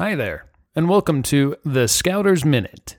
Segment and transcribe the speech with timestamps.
[0.00, 2.96] Hi there, and welcome to the Scouter's Minute.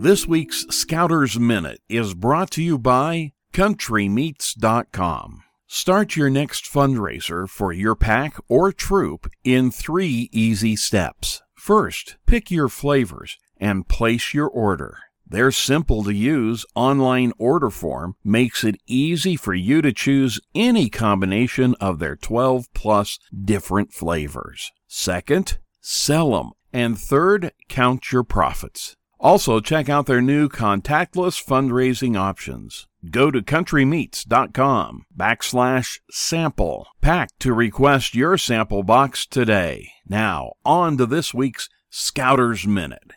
[0.00, 5.42] This week's Scouter's Minute is brought to you by CountryMeats.com.
[5.66, 11.42] Start your next fundraiser for your pack or troop in three easy steps.
[11.56, 14.98] First, pick your flavors and place your order.
[15.32, 20.90] Their simple to use online order form makes it easy for you to choose any
[20.90, 24.70] combination of their 12 plus different flavors.
[24.86, 26.50] Second, sell them.
[26.70, 28.94] And third, count your profits.
[29.18, 32.86] Also, check out their new contactless fundraising options.
[33.10, 39.92] Go to countrymeats.com backslash sample pack to request your sample box today.
[40.06, 43.12] Now, on to this week's Scouter's Minute.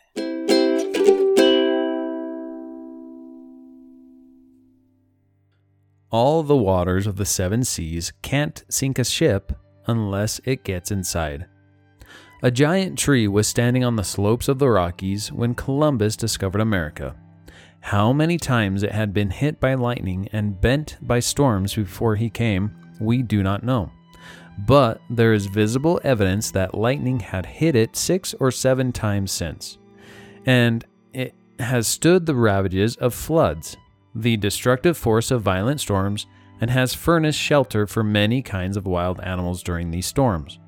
[6.10, 9.52] All the waters of the seven seas can't sink a ship
[9.86, 11.46] unless it gets inside.
[12.42, 17.16] A giant tree was standing on the slopes of the Rockies when Columbus discovered America.
[17.80, 22.30] How many times it had been hit by lightning and bent by storms before he
[22.30, 23.90] came, we do not know.
[24.58, 29.78] But there is visible evidence that lightning had hit it six or seven times since.
[30.46, 33.76] And it has stood the ravages of floods,
[34.16, 36.26] the destructive force of violent storms,
[36.60, 40.58] and has furnished shelter for many kinds of wild animals during these storms.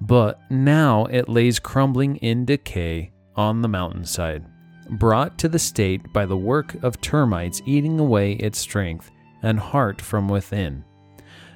[0.00, 4.44] But now it lays crumbling in decay on the mountainside,
[4.90, 10.00] brought to the state by the work of termites eating away its strength and heart
[10.00, 10.84] from within.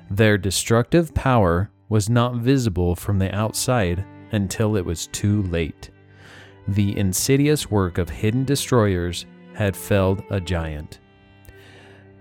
[0.08, 5.90] Their destructive power was not visible from the outside until it was too late.
[6.68, 11.00] The insidious work of hidden destroyers had felled a giant.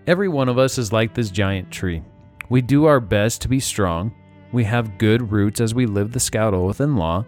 [0.07, 2.03] Every one of us is like this giant tree.
[2.47, 4.13] We do our best to be strong.
[4.51, 7.25] We have good roots as we live the scout oath and law.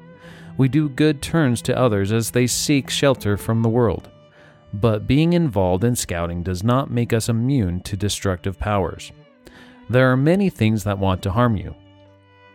[0.58, 4.10] We do good turns to others as they seek shelter from the world.
[4.74, 9.12] But being involved in scouting does not make us immune to destructive powers.
[9.90, 11.74] There are many things that want to harm you.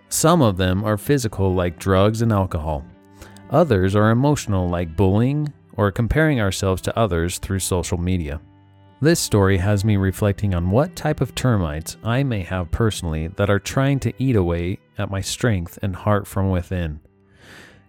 [0.08, 2.84] Some of them are physical, like drugs and alcohol.
[3.50, 8.40] Others are emotional, like bullying or comparing ourselves to others through social media.
[9.02, 13.50] This story has me reflecting on what type of termites I may have personally that
[13.50, 17.00] are trying to eat away at my strength and heart from within.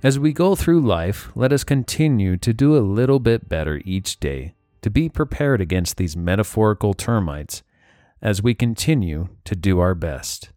[0.01, 4.19] As we go through life, let us continue to do a little bit better each
[4.19, 7.61] day to be prepared against these metaphorical termites
[8.19, 10.49] as we continue to do our best.